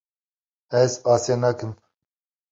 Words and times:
Ez 0.81 0.91
asê 1.13 1.35
nakim. 1.41 1.71